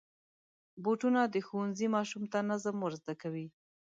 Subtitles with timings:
[0.83, 3.47] بوټونه د ښوونځي ماشوم ته نظم ور زده کوي.